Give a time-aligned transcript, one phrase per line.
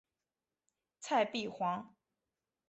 [0.99, 1.93] 蔡璧煌。